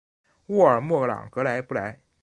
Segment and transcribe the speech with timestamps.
[0.47, 2.01] 沃尔默朗格莱布莱。